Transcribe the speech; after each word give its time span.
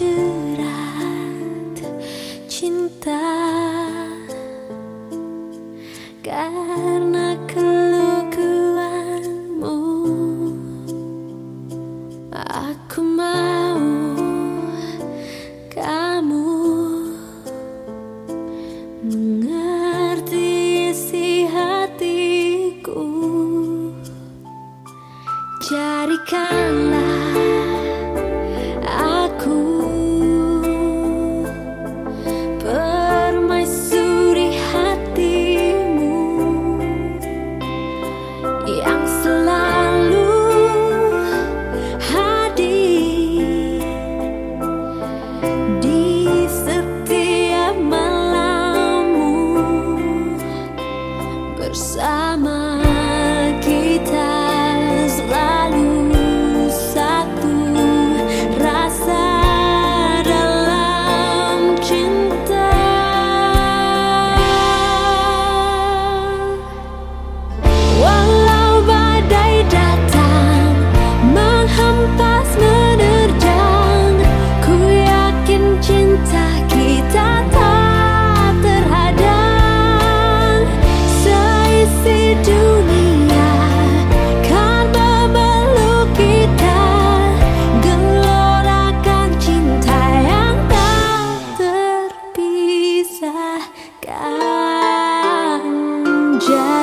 jerat 0.00 1.76
cinta. 2.48 3.20
Karena 6.24 7.36
kelukuanmu 7.44 9.76
aku 12.32 13.00
mau 13.04 13.76
kamu 15.68 16.48
mengerti 19.04 20.48
isi 20.96 21.44
hatiku. 21.44 23.04
Carikanlah 25.60 26.99
bersama. 51.60 52.89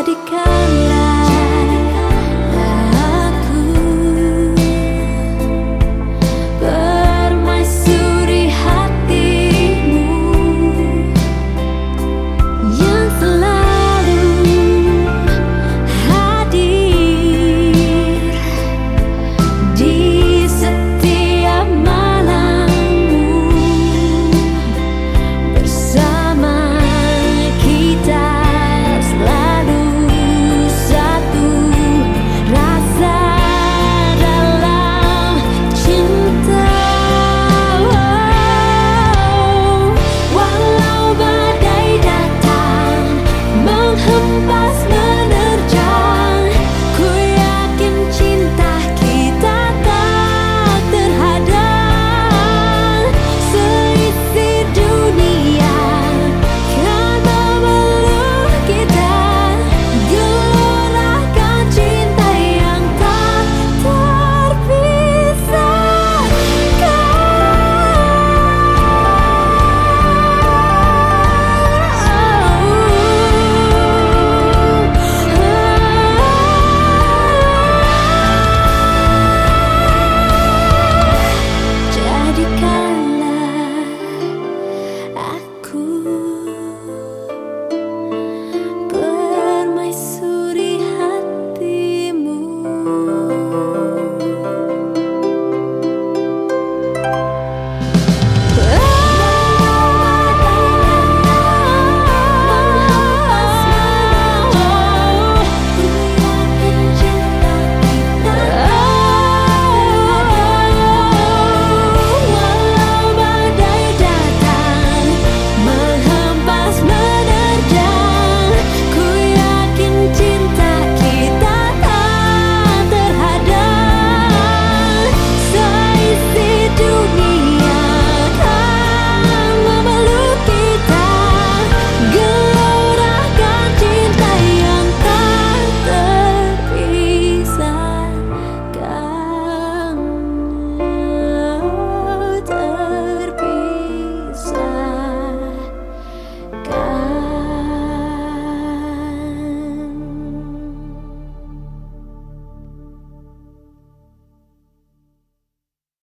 jadikan 0.07 0.56